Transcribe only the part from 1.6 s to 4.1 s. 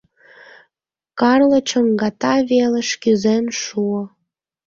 чоҥгата велыш кӱзен шуо.